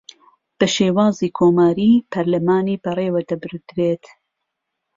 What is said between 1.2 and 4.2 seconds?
کۆماریی پەرلەمانی بەڕێوەدەبردرێت